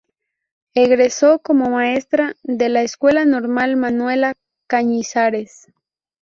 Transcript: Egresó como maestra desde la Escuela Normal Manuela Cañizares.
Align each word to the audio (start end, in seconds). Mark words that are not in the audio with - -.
Egresó 0.73 1.37
como 1.43 1.69
maestra 1.69 2.35
desde 2.41 2.69
la 2.69 2.81
Escuela 2.81 3.23
Normal 3.23 3.75
Manuela 3.75 4.33
Cañizares. 4.65 5.67